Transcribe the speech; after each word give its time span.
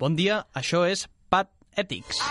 Bon 0.00 0.14
dia, 0.16 0.38
això 0.56 0.86
és 0.88 1.02
Pat 1.28 1.50
Ethics. 1.76 2.22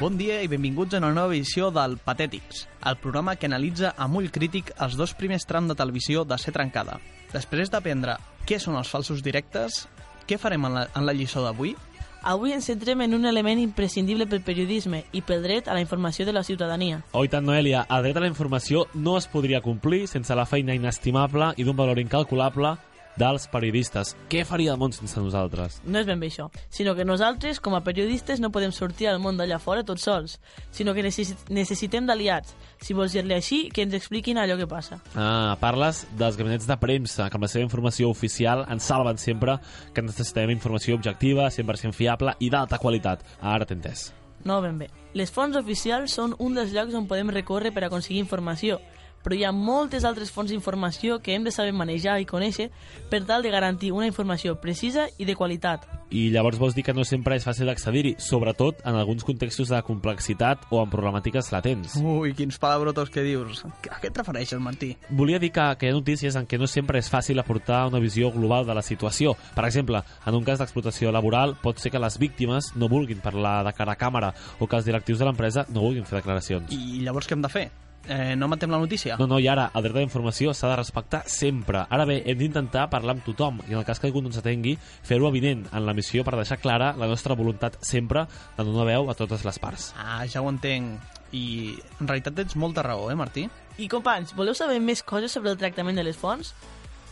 Bon 0.00 0.16
dia 0.18 0.40
i 0.42 0.50
benvinguts 0.50 0.96
a 0.96 0.98
una 0.98 1.12
nova 1.14 1.36
edició 1.36 1.68
del 1.70 1.94
Patètics, 2.02 2.64
el 2.90 2.98
programa 2.98 3.36
que 3.38 3.46
analitza 3.46 3.92
amb 3.94 4.18
ull 4.18 4.26
crític 4.34 4.72
els 4.82 4.98
dos 4.98 5.14
primers 5.14 5.46
trams 5.46 5.70
de 5.70 5.78
televisió 5.78 6.24
de 6.26 6.34
ser 6.42 6.50
trencada. 6.56 6.98
Després 7.30 7.70
d'aprendre 7.70 8.18
què 8.42 8.58
són 8.58 8.74
els 8.80 8.90
falsos 8.90 9.22
directes, 9.22 9.84
què 10.26 10.34
farem 10.42 10.66
en 10.66 10.74
la, 10.80 10.88
en 10.98 11.06
la 11.06 11.14
lliçó 11.14 11.46
d'avui? 11.46 11.76
Avui 12.24 12.54
ens 12.56 12.64
centrem 12.64 13.02
en 13.04 13.12
un 13.12 13.26
element 13.28 13.58
imprescindible 13.60 14.24
pel 14.24 14.40
periodisme 14.40 15.02
i 15.12 15.20
pel 15.20 15.42
dret 15.44 15.66
a 15.68 15.74
la 15.76 15.82
informació 15.84 16.24
de 16.24 16.32
la 16.32 16.42
ciutadania. 16.42 17.02
Oh, 17.12 17.20
i 17.20 17.28
tant, 17.28 17.44
Noelia, 17.44 17.82
el 17.92 18.06
dret 18.06 18.16
a 18.16 18.22
la 18.24 18.30
informació 18.30 18.86
no 18.94 19.18
es 19.20 19.28
podria 19.28 19.60
complir 19.60 20.06
sense 20.08 20.32
la 20.32 20.46
feina 20.48 20.72
inestimable 20.72 21.52
i 21.60 21.68
d'un 21.68 21.76
valor 21.76 22.00
incalculable 22.00 22.78
dels 23.16 23.46
periodistes. 23.52 24.14
Què 24.30 24.44
faria 24.48 24.72
el 24.74 24.80
món 24.80 24.94
sense 24.94 25.20
nosaltres? 25.20 25.80
No 25.84 26.00
és 26.00 26.08
ben 26.08 26.20
bé 26.20 26.30
això, 26.32 26.48
sinó 26.72 26.94
que 26.94 27.06
nosaltres, 27.06 27.60
com 27.60 27.76
a 27.76 27.82
periodistes, 27.86 28.40
no 28.42 28.52
podem 28.54 28.72
sortir 28.72 29.08
al 29.10 29.20
món 29.22 29.38
d'allà 29.38 29.60
fora 29.62 29.84
tots 29.86 30.06
sols, 30.08 30.38
sinó 30.74 30.94
que 30.94 31.04
necessit 31.06 31.50
necessitem 31.54 32.06
d'aliats. 32.06 32.54
Si 32.82 32.96
vols 32.96 33.14
dir-li 33.14 33.36
així, 33.36 33.60
que 33.74 33.84
ens 33.86 33.94
expliquin 33.96 34.38
allò 34.38 34.58
que 34.60 34.68
passa. 34.70 35.00
Ah, 35.14 35.56
parles 35.60 36.04
dels 36.18 36.36
gabinets 36.40 36.68
de 36.68 36.78
premsa, 36.80 37.28
que 37.30 37.38
amb 37.38 37.46
la 37.46 37.52
seva 37.52 37.64
informació 37.64 38.10
oficial 38.10 38.66
ens 38.70 38.90
salven 38.90 39.18
sempre 39.18 39.58
que 39.94 40.02
necessitem 40.02 40.52
informació 40.54 40.98
objectiva, 40.98 41.48
100% 41.50 41.94
fiable 41.94 42.36
i 42.40 42.50
d'alta 42.50 42.78
qualitat. 42.82 43.24
Ara 43.40 43.66
t'he 43.66 43.78
entès. 43.78 44.10
No, 44.44 44.60
ben 44.60 44.78
bé. 44.78 44.90
Les 45.16 45.30
fonts 45.32 45.56
oficials 45.56 46.12
són 46.12 46.34
un 46.38 46.56
dels 46.58 46.74
llocs 46.74 46.94
on 46.98 47.06
podem 47.08 47.30
recórrer 47.32 47.72
per 47.72 47.86
aconseguir 47.86 48.20
informació, 48.20 48.80
però 49.24 49.34
hi 49.34 49.44
ha 49.48 49.52
moltes 49.56 50.04
altres 50.04 50.30
fonts 50.30 50.52
d'informació 50.52 51.18
que 51.24 51.34
hem 51.34 51.44
de 51.46 51.52
saber 51.54 51.72
manejar 51.72 52.20
i 52.20 52.28
conèixer 52.28 52.68
per 53.10 53.24
tal 53.24 53.42
de 53.42 53.50
garantir 53.50 53.90
una 53.96 54.06
informació 54.06 54.58
precisa 54.60 55.08
i 55.18 55.24
de 55.24 55.34
qualitat. 55.34 55.88
I 56.14 56.28
llavors 56.30 56.60
vols 56.60 56.76
dir 56.76 56.84
que 56.86 56.94
no 56.94 57.02
sempre 57.08 57.34
és 57.34 57.46
fàcil 57.46 57.70
accedir-hi, 57.72 58.14
sobretot 58.22 58.84
en 58.86 58.94
alguns 58.94 59.24
contextos 59.26 59.72
de 59.72 59.80
complexitat 59.82 60.68
o 60.70 60.82
en 60.84 60.92
problemàtiques 60.92 61.48
latents. 61.50 61.96
Ui, 61.98 62.34
quins 62.36 62.60
palabrotos 62.60 63.10
que 63.10 63.24
dius. 63.24 63.64
A 63.88 63.98
què 64.02 64.12
et 64.12 64.20
refereixes, 64.20 64.60
Martí? 64.62 64.92
Volia 65.08 65.40
dir 65.42 65.50
que, 65.54 65.64
que 65.80 65.88
hi 65.88 65.94
ha 65.94 65.96
notícies 65.96 66.36
en 66.38 66.46
què 66.46 66.60
no 66.60 66.68
sempre 66.70 67.00
és 67.00 67.10
fàcil 67.10 67.40
aportar 67.40 67.86
una 67.88 68.02
visió 68.02 68.30
global 68.34 68.68
de 68.68 68.76
la 68.76 68.84
situació. 68.84 69.34
Per 69.56 69.64
exemple, 69.66 70.04
en 70.26 70.38
un 70.38 70.46
cas 70.46 70.60
d'explotació 70.62 71.10
laboral 71.14 71.56
pot 71.64 71.80
ser 71.82 71.90
que 71.90 72.02
les 72.02 72.20
víctimes 72.20 72.74
no 72.76 72.92
vulguin 72.92 73.24
parlar 73.24 73.62
de 73.66 73.72
cara 73.74 73.96
a 73.96 73.98
càmera 73.98 74.34
o 74.60 74.68
que 74.68 74.78
els 74.78 74.86
directius 74.86 75.18
de 75.18 75.30
l'empresa 75.30 75.66
no 75.72 75.88
vulguin 75.88 76.06
fer 76.06 76.20
declaracions. 76.20 76.70
I 76.76 77.02
llavors 77.02 77.26
què 77.26 77.34
hem 77.38 77.42
de 77.42 77.50
fer? 77.50 77.70
Eh, 78.08 78.36
no 78.36 78.48
matem 78.48 78.70
la 78.70 78.78
notícia? 78.78 79.16
No, 79.16 79.26
no, 79.26 79.38
i 79.40 79.48
ara, 79.48 79.70
el 79.74 79.84
dret 79.86 79.96
a 79.96 80.02
la 80.02 80.04
informació 80.04 80.52
s'ha 80.52 80.68
de 80.70 80.76
respectar 80.76 81.22
sempre. 81.30 81.86
Ara 81.88 82.04
bé, 82.08 82.20
hem 82.28 82.38
d'intentar 82.38 82.88
parlar 82.92 83.16
amb 83.16 83.24
tothom 83.24 83.62
i 83.64 83.72
en 83.72 83.80
el 83.80 83.86
cas 83.88 84.00
que 84.00 84.10
algú 84.10 84.20
no 84.22 84.28
ens 84.28 84.40
atengui, 84.42 84.76
fer-ho 84.76 85.28
evident 85.30 85.64
en 85.72 85.86
la 85.86 85.96
missió 85.96 86.24
per 86.24 86.36
deixar 86.36 86.60
clara 86.60 86.92
la 87.00 87.08
nostra 87.08 87.36
voluntat 87.38 87.80
sempre 87.84 88.26
de 88.58 88.66
donar 88.66 88.86
veu 88.90 89.10
a 89.10 89.16
totes 89.16 89.44
les 89.46 89.58
parts. 89.58 89.92
Ah, 89.96 90.24
ja 90.28 90.44
ho 90.44 90.52
entenc. 90.52 91.00
I 91.34 91.74
en 91.98 92.06
realitat 92.06 92.36
tens 92.36 92.54
molta 92.54 92.84
raó, 92.86 93.08
eh, 93.10 93.16
Martí? 93.18 93.48
I 93.78 93.88
companys, 93.90 94.36
voleu 94.38 94.54
saber 94.54 94.78
més 94.78 95.02
coses 95.02 95.32
sobre 95.32 95.50
el 95.50 95.58
tractament 95.58 95.98
de 95.98 96.04
les 96.06 96.16
fonts? 96.16 96.52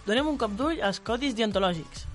Donem 0.07 0.29
un 0.29 0.39
cop 0.39 0.55
d'ull 0.59 0.83
als 0.83 1.01
codis 1.03 1.35
deontològics. 1.35 2.07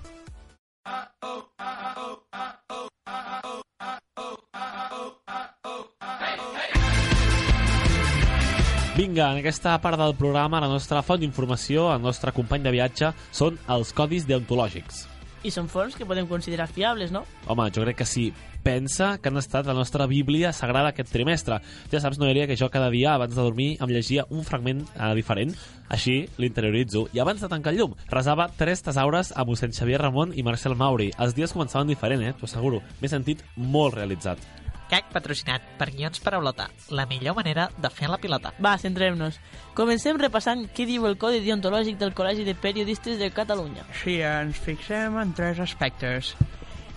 Vinga, 8.98 9.28
en 9.30 9.38
aquesta 9.38 9.76
part 9.78 9.94
del 9.94 10.16
programa, 10.18 10.58
la 10.58 10.66
nostra 10.66 11.04
font 11.06 11.20
d'informació, 11.22 11.84
el 11.94 12.00
nostre 12.02 12.32
company 12.34 12.64
de 12.64 12.72
viatge, 12.74 13.12
són 13.30 13.54
els 13.70 13.92
codis 13.94 14.26
deontològics. 14.26 15.04
I 15.46 15.52
són 15.54 15.68
fonts 15.70 15.94
que 15.94 16.02
podem 16.02 16.26
considerar 16.26 16.66
fiables, 16.66 17.12
no? 17.14 17.22
Home, 17.46 17.68
jo 17.70 17.84
crec 17.84 18.00
que 18.00 18.08
sí. 18.10 18.24
Pensa 18.66 19.12
que 19.22 19.30
han 19.30 19.38
estat 19.38 19.70
la 19.70 19.78
nostra 19.78 20.08
bíblia 20.10 20.50
sagrada 20.50 20.90
aquest 20.90 21.14
trimestre. 21.14 21.60
Ja 21.94 22.02
saps, 22.02 22.18
Noelia, 22.18 22.50
que 22.50 22.58
jo 22.58 22.72
cada 22.74 22.90
dia 22.90 23.14
abans 23.14 23.38
de 23.38 23.40
dormir 23.46 23.70
em 23.78 23.94
llegia 23.94 24.26
un 24.34 24.42
fragment 24.42 24.82
eh, 24.88 25.14
diferent. 25.14 25.54
Així 25.86 26.24
l'interioritzo. 26.42 27.06
I 27.14 27.22
abans 27.22 27.38
de 27.38 27.54
tancar 27.54 27.76
el 27.76 27.78
llum, 27.78 27.94
resava 28.10 28.50
tres 28.58 28.82
tesaures 28.82 29.30
a 29.30 29.46
mossèn 29.46 29.78
Xavier 29.78 30.02
Ramon 30.02 30.34
i 30.34 30.42
Marcel 30.42 30.74
Mauri. 30.74 31.12
Els 31.22 31.38
dies 31.38 31.54
començaven 31.54 31.86
diferent, 31.94 32.26
eh? 32.26 32.34
T'ho 32.34 32.50
asseguro. 32.50 32.82
M'he 32.98 33.14
sentit 33.14 33.46
molt 33.54 33.94
realitzat. 33.94 34.42
CAC 34.88 35.10
patrocinat 35.12 35.64
per 35.78 35.90
Guions 35.92 36.20
Paraulota, 36.24 36.68
la 36.90 37.04
millor 37.06 37.36
manera 37.36 37.68
de 37.76 37.90
fer 37.92 38.08
la 38.08 38.18
pilota. 38.20 38.54
Va, 38.64 38.76
centrem-nos. 38.80 39.36
Comencem 39.76 40.18
repassant 40.20 40.64
què 40.74 40.86
diu 40.88 41.06
el 41.08 41.18
Codi 41.20 41.42
Deontològic 41.44 41.98
del 42.00 42.14
Col·legi 42.16 42.46
de 42.48 42.56
Periodistes 42.56 43.18
de 43.20 43.30
Catalunya. 43.34 43.84
Sí, 44.02 44.18
ens 44.24 44.58
fixem 44.64 45.18
en 45.20 45.34
tres 45.36 45.60
aspectes. 45.60 46.34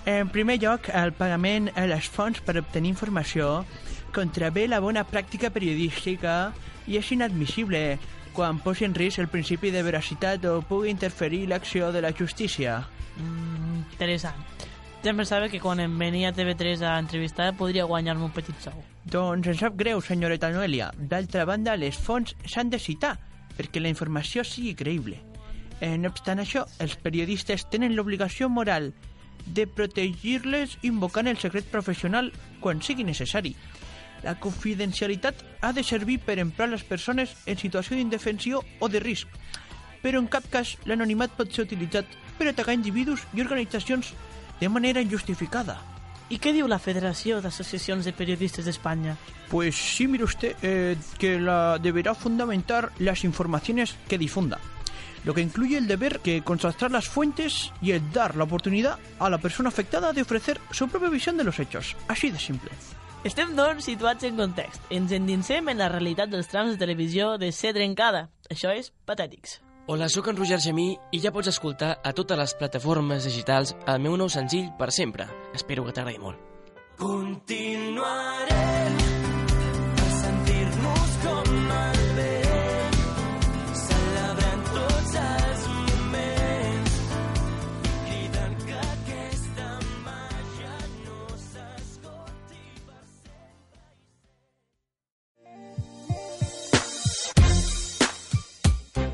En 0.05 0.31
primer 0.33 0.57
lloc, 0.63 0.87
el 0.89 1.13
pagament 1.13 1.69
a 1.77 1.85
les 1.85 2.07
fonts 2.09 2.41
per 2.41 2.57
obtenir 2.57 2.95
informació 2.95 3.61
contravé 4.15 4.65
la 4.67 4.81
bona 4.81 5.03
pràctica 5.07 5.51
periodística 5.53 6.51
i 6.87 6.97
és 6.99 7.11
inadmissible 7.13 7.99
quan 8.33 8.59
posi 8.63 8.87
en 8.87 8.95
risc 8.95 9.19
el 9.19 9.29
principi 9.31 9.71
de 9.71 9.83
veracitat 9.83 10.45
o 10.47 10.61
pugui 10.67 10.89
interferir 10.91 11.45
l'acció 11.51 11.91
de 11.91 12.01
la 12.01 12.13
justícia. 12.15 12.79
Mm, 13.17 13.83
interessant. 13.91 14.69
Ja 15.01 15.15
pensava 15.17 15.47
que 15.49 15.57
quan 15.57 15.79
em 15.81 15.93
venia 15.97 16.29
a 16.29 16.33
TV3 16.37 16.83
a 16.85 16.99
entrevistar 17.01 17.47
podria 17.57 17.87
guanyar-me 17.89 18.27
un 18.27 18.33
petit 18.35 18.57
sou. 18.61 18.83
Doncs 19.09 19.47
em 19.49 19.55
sap 19.57 19.73
greu, 19.73 19.97
senyoreta 19.97 20.51
Noelia. 20.53 20.91
D'altra 20.93 21.47
banda, 21.49 21.73
les 21.73 21.97
fonts 21.97 22.35
s'han 22.45 22.69
de 22.69 22.77
citar 22.77 23.15
perquè 23.57 23.81
la 23.81 23.89
informació 23.89 24.45
sigui 24.45 24.75
creïble. 24.77 25.17
Eh, 25.81 25.97
no 25.97 26.11
obstant 26.13 26.37
això, 26.43 26.67
els 26.77 26.93
periodistes 27.01 27.65
tenen 27.73 27.95
l'obligació 27.97 28.45
moral 28.45 28.91
de 29.47 29.65
protegir-les 29.65 30.77
invocant 30.85 31.25
el 31.25 31.41
secret 31.41 31.65
professional 31.73 32.29
quan 32.61 32.85
sigui 32.85 33.01
necessari. 33.03 33.55
La 34.21 34.35
confidencialitat 34.37 35.41
ha 35.65 35.71
de 35.73 35.81
servir 35.81 36.19
per 36.21 36.37
emprar 36.37 36.69
les 36.69 36.85
persones 36.85 37.33
en 37.49 37.57
situació 37.57 37.97
d'indefensió 37.97 38.61
o 38.77 38.87
de 38.87 39.01
risc, 39.01 39.33
però 40.05 40.21
en 40.21 40.29
cap 40.29 40.45
cas 40.53 40.75
l'anonimat 40.85 41.33
pot 41.33 41.49
ser 41.49 41.65
utilitzat 41.65 42.05
per 42.37 42.51
atacar 42.51 42.77
individus 42.77 43.25
i 43.33 43.41
organitzacions 43.41 44.13
de 44.61 44.69
manera 44.69 45.01
injustificada. 45.01 45.81
I 46.31 46.37
què 46.39 46.53
diu 46.55 46.69
la 46.69 46.79
Federació 46.79 47.41
d'Associacions 47.43 48.05
de 48.07 48.13
Periodistes 48.15 48.63
d'Espanya? 48.63 49.17
Pues 49.49 49.75
sí, 49.75 50.07
mire 50.07 50.23
usted, 50.23 50.55
eh, 50.61 50.95
que 51.19 51.37
la 51.41 51.77
deberá 51.77 52.13
fundamentar 52.15 52.93
las 52.99 53.25
informaciones 53.25 53.97
que 54.07 54.17
difunda, 54.17 54.59
lo 55.25 55.33
que 55.33 55.41
incluye 55.41 55.77
el 55.77 55.87
deber 55.87 56.21
que 56.21 56.41
contrastar 56.41 56.91
las 56.91 57.09
fuentes 57.09 57.73
y 57.81 57.91
el 57.91 58.11
dar 58.13 58.37
la 58.37 58.45
oportunidad 58.45 58.97
a 59.19 59.29
la 59.29 59.39
persona 59.39 59.67
afectada 59.67 60.13
de 60.13 60.21
ofrecer 60.21 60.61
su 60.71 60.87
propia 60.87 61.09
visión 61.09 61.35
de 61.35 61.43
los 61.43 61.59
hechos. 61.59 61.97
Así 62.07 62.31
de 62.31 62.39
simple. 62.39 62.69
Estem, 63.23 63.55
doncs, 63.55 63.85
situats 63.85 64.23
en 64.23 64.37
context. 64.37 64.81
Ens 64.89 65.11
endinsem 65.11 65.67
en 65.69 65.77
la 65.81 65.89
realitat 65.89 66.31
dels 66.31 66.47
trams 66.49 66.71
de 66.73 66.79
televisió 66.81 67.35
de 67.37 67.51
ser 67.51 67.75
trencada. 67.75 68.29
Això 68.49 68.71
és 68.73 68.93
Patètics. 69.05 69.59
Hola, 69.87 70.09
sóc 70.09 70.27
en 70.29 70.37
Roger 70.37 70.59
Gemí 70.61 70.99
i 71.11 71.19
ja 71.23 71.31
pots 71.33 71.49
escoltar 71.49 71.95
a 72.05 72.11
totes 72.13 72.37
les 72.37 72.53
plataformes 72.59 73.25
digitals 73.25 73.73
el 73.89 74.03
meu 74.05 74.13
nou 74.19 74.29
senzill 74.29 74.69
per 74.77 74.91
sempre. 74.93 75.25
Espero 75.57 75.85
que 75.87 75.95
t'agradi 75.97 76.21
molt. 76.21 76.37
Continuarem 77.01 79.10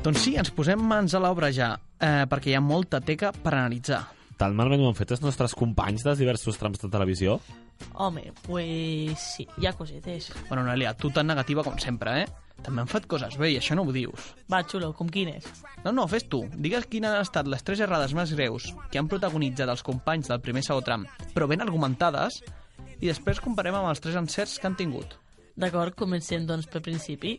Doncs 0.08 0.22
sí, 0.24 0.30
ens 0.40 0.48
posem 0.56 0.80
mans 0.80 1.12
a 1.12 1.18
l'obra 1.20 1.50
ja, 1.52 1.74
eh, 2.00 2.22
perquè 2.24 2.48
hi 2.48 2.54
ha 2.56 2.62
molta 2.64 2.96
teca 3.04 3.28
per 3.28 3.50
analitzar. 3.52 3.98
Tan 4.40 4.54
malament 4.56 4.80
ho 4.80 4.86
han 4.88 4.96
fet 4.96 5.10
els 5.12 5.20
nostres 5.20 5.52
companys 5.52 6.00
dels 6.06 6.22
diversos 6.22 6.56
trams 6.56 6.80
de 6.80 6.88
televisió? 6.88 7.34
Home, 8.00 8.22
pues 8.46 9.20
sí, 9.34 9.44
hi 9.60 9.68
ha 9.68 9.74
cosetes. 9.76 10.30
Bueno, 10.46 10.62
Noelia, 10.64 10.94
tu 10.96 11.10
tan 11.12 11.28
negativa 11.28 11.66
com 11.66 11.76
sempre, 11.76 12.22
eh? 12.22 12.56
També 12.64 12.80
han 12.80 12.88
fet 12.88 13.04
coses 13.04 13.36
bé 13.36 13.52
i 13.52 13.60
això 13.60 13.76
no 13.76 13.84
ho 13.84 13.92
dius. 13.92 14.32
Va, 14.48 14.62
xulo, 14.64 14.94
com 14.96 15.12
quines? 15.12 15.44
No, 15.84 15.92
no, 15.92 16.08
fes 16.08 16.24
tu. 16.24 16.40
Digues 16.56 16.88
quines 16.88 17.12
han 17.12 17.28
estat 17.28 17.52
les 17.52 17.68
tres 17.68 17.84
errades 17.84 18.16
més 18.16 18.32
greus 18.32 18.72
que 18.88 19.02
han 19.02 19.12
protagonitzat 19.12 19.68
els 19.68 19.84
companys 19.84 20.32
del 20.32 20.40
primer 20.40 20.64
segon 20.64 20.88
tram, 20.88 21.08
però 21.36 21.52
ben 21.52 21.60
argumentades, 21.60 22.40
i 22.96 23.12
després 23.12 23.44
comparem 23.44 23.76
amb 23.76 23.92
els 23.92 24.00
tres 24.00 24.16
encerts 24.16 24.56
que 24.56 24.72
han 24.72 24.80
tingut. 24.80 25.20
D'acord, 25.58 25.96
comencem 25.98 26.44
doncs 26.46 26.68
pel 26.70 26.84
principi. 26.86 27.32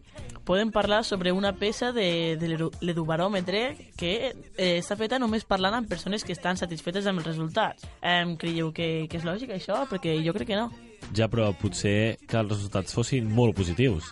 Podem 0.43 0.73
parlar 0.75 1.05
sobre 1.07 1.31
una 1.31 1.53
peça 1.55 1.93
de, 1.95 2.35
de 2.35 2.49
l'edu- 2.51 2.71
l'edubaròmetre 2.83 3.61
que 3.95 4.11
eh, 4.57 4.73
està 4.81 4.97
feta 4.99 5.19
només 5.21 5.45
parlant 5.47 5.77
amb 5.77 5.87
persones 5.87 6.25
que 6.27 6.35
estan 6.35 6.59
satisfetes 6.59 7.07
amb 7.07 7.21
els 7.23 7.29
resultats. 7.31 7.85
Em 8.03 8.35
creieu 8.35 8.73
que, 8.75 9.07
que 9.07 9.21
és 9.21 9.27
lògic 9.27 9.53
això? 9.55 9.85
Perquè 9.87 10.17
jo 10.25 10.33
crec 10.35 10.51
que 10.51 10.59
no. 10.59 10.67
Ja, 11.15 11.29
però 11.31 11.47
potser 11.55 12.17
que 12.27 12.41
els 12.41 12.51
resultats 12.51 12.93
fossin 12.93 13.29
molt 13.31 13.55
positius. 13.55 14.11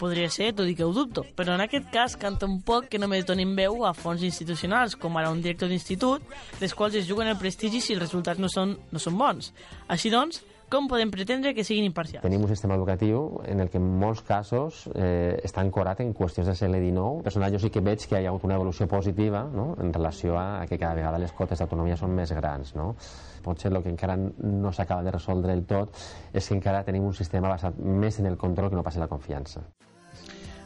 Podria 0.00 0.30
ser, 0.32 0.54
tot 0.56 0.64
i 0.70 0.72
que 0.78 0.86
ho 0.86 0.94
dubto, 0.96 1.26
però 1.36 1.52
en 1.58 1.60
aquest 1.60 1.90
cas 1.92 2.14
canta 2.16 2.46
un 2.48 2.62
poc 2.64 2.86
que 2.88 2.96
només 3.02 3.26
donin 3.28 3.50
veu 3.58 3.82
a 3.84 3.90
fons 3.92 4.22
institucionals, 4.24 4.94
com 4.96 5.18
ara 5.20 5.28
un 5.28 5.42
director 5.44 5.68
d'institut, 5.68 6.22
les 6.62 6.72
quals 6.72 6.94
es 6.96 7.04
juguen 7.10 7.28
el 7.28 7.36
prestigi 7.36 7.82
si 7.84 7.92
els 7.92 8.00
resultats 8.06 8.40
no 8.40 8.48
són, 8.48 8.78
no 8.94 9.02
són 9.02 9.18
bons. 9.20 9.50
Així 9.92 10.08
doncs, 10.08 10.40
com 10.70 10.86
podem 10.88 11.10
pretendre 11.10 11.52
que 11.54 11.64
siguin 11.66 11.88
imparcials? 11.88 12.22
Tenim 12.22 12.44
un 12.46 12.48
sistema 12.48 12.76
educatiu 12.78 13.40
en 13.50 13.60
el 13.64 13.70
que 13.72 13.80
en 13.80 13.88
molts 14.00 14.22
casos 14.26 14.84
eh, 14.94 15.34
està 15.44 15.64
ancorat 15.64 16.00
en 16.04 16.14
qüestions 16.14 16.46
de 16.46 16.54
segle 16.54 16.78
XIX. 16.78 17.24
Personal, 17.26 17.50
jo 17.52 17.60
sí 17.62 17.72
que 17.74 17.82
veig 17.84 18.06
que 18.06 18.20
hi 18.20 18.28
ha 18.28 18.30
hagut 18.30 18.46
una 18.46 18.56
evolució 18.60 18.86
positiva 18.88 19.42
no? 19.50 19.74
en 19.82 19.92
relació 19.92 20.38
a 20.38 20.64
que 20.70 20.78
cada 20.78 20.94
vegada 20.94 21.18
les 21.18 21.34
cotes 21.34 21.58
d'autonomia 21.58 21.98
són 21.98 22.14
més 22.14 22.32
grans. 22.38 22.76
No? 22.78 22.94
Potser 23.42 23.74
el 23.74 23.82
que 23.82 23.90
encara 23.90 24.16
no 24.16 24.72
s'acaba 24.72 25.02
de 25.02 25.18
resoldre 25.18 25.52
del 25.52 25.66
tot 25.66 25.98
és 26.32 26.46
que 26.46 26.54
encara 26.54 26.86
tenim 26.86 27.10
un 27.10 27.18
sistema 27.18 27.50
basat 27.50 27.76
més 27.82 28.22
en 28.22 28.30
el 28.30 28.38
control 28.38 28.70
que 28.70 28.78
no 28.78 28.86
pas 28.86 28.96
en 28.96 29.08
la 29.08 29.10
confiança. 29.10 29.66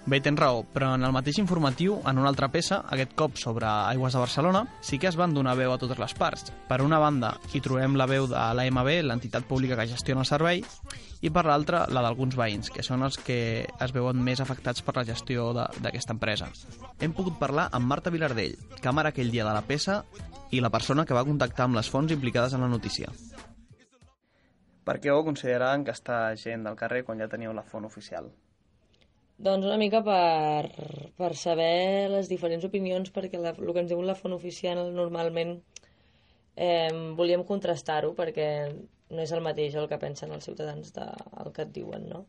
Bé, 0.04 0.18
tens 0.20 0.36
raó, 0.36 0.66
però 0.68 0.90
en 0.98 1.04
el 1.06 1.14
mateix 1.16 1.38
informatiu, 1.40 1.94
en 2.04 2.18
una 2.20 2.28
altra 2.28 2.50
peça, 2.52 2.82
aquest 2.92 3.14
cop 3.16 3.38
sobre 3.40 3.64
Aigües 3.64 4.12
de 4.12 4.20
Barcelona, 4.20 4.60
sí 4.84 4.98
que 5.00 5.08
es 5.08 5.16
van 5.16 5.32
donar 5.32 5.54
veu 5.56 5.72
a 5.72 5.78
totes 5.80 5.96
les 5.96 6.12
parts. 6.18 6.50
Per 6.68 6.78
una 6.84 6.98
banda, 7.00 7.30
hi 7.54 7.62
trobem 7.64 7.96
la 7.96 8.04
veu 8.10 8.28
de 8.28 8.36
l'AMB, 8.36 8.90
l'entitat 9.08 9.48
pública 9.48 9.78
que 9.80 9.88
gestiona 9.88 10.20
el 10.20 10.28
servei, 10.28 10.60
i 11.24 11.32
per 11.32 11.46
l'altra, 11.48 11.86
la 11.88 12.04
d'alguns 12.04 12.36
veïns, 12.36 12.68
que 12.68 12.84
són 12.84 13.06
els 13.08 13.16
que 13.16 13.38
es 13.64 13.96
veuen 13.96 14.20
més 14.20 14.44
afectats 14.44 14.84
per 14.84 14.98
la 14.98 15.06
gestió 15.08 15.48
d'aquesta 15.56 16.12
empresa. 16.18 16.52
Hem 17.00 17.16
pogut 17.16 17.40
parlar 17.40 17.70
amb 17.72 17.88
Marta 17.88 18.12
Vilardell, 18.12 18.60
càmera 18.84 19.08
aquell 19.08 19.32
dia 19.32 19.48
de 19.48 19.56
la 19.56 19.64
peça, 19.64 20.02
i 20.52 20.60
la 20.60 20.68
persona 20.68 21.08
que 21.08 21.16
va 21.16 21.24
contactar 21.24 21.64
amb 21.64 21.80
les 21.80 21.88
fonts 21.88 22.12
implicades 22.12 22.52
en 22.52 22.60
la 22.60 22.68
notícia. 22.68 23.08
Per 24.84 25.00
què 25.00 25.08
ho 25.08 25.24
consideraven 25.24 25.88
que 25.88 25.96
està 25.96 26.26
gent 26.36 26.68
del 26.68 26.76
carrer 26.76 27.06
quan 27.08 27.24
ja 27.24 27.32
teníeu 27.32 27.56
la 27.56 27.64
font 27.64 27.88
oficial? 27.88 28.28
Doncs 29.36 29.66
una 29.66 29.76
mica 29.76 29.98
per, 30.06 30.70
per 31.18 31.32
saber 31.34 32.06
les 32.12 32.28
diferents 32.30 32.64
opinions, 32.68 33.10
perquè 33.10 33.40
la, 33.42 33.50
el 33.58 33.72
que 33.72 33.82
ens 33.82 33.90
diu 33.90 34.02
la 34.06 34.14
font 34.14 34.36
oficial 34.36 34.78
normalment 34.94 35.56
eh, 36.54 36.92
volíem 37.18 37.42
contrastar-ho, 37.48 38.12
perquè 38.14 38.46
no 39.10 39.24
és 39.24 39.34
el 39.34 39.42
mateix 39.42 39.74
el 39.74 39.88
que 39.90 39.98
pensen 39.98 40.32
els 40.32 40.46
ciutadans 40.46 40.94
del 40.94 41.50
que 41.52 41.66
et 41.66 41.74
diuen, 41.74 42.06
no? 42.12 42.24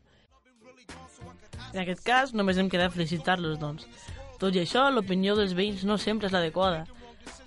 En 1.75 1.81
aquest 1.83 2.01
cas, 2.07 2.33
només 2.33 2.57
hem 2.57 2.71
quedat 2.73 2.93
felicitar-los, 2.95 3.59
doncs. 3.61 3.85
Tot 4.41 4.57
i 4.57 4.63
això, 4.63 4.89
l'opinió 4.89 5.37
dels 5.37 5.53
veïns 5.55 5.85
no 5.85 5.99
sempre 6.01 6.27
és 6.27 6.33
l'adequada. 6.33 6.83